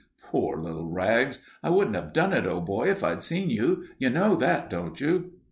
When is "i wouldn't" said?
1.61-1.95